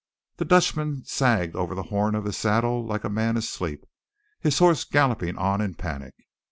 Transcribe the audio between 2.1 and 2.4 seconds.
of his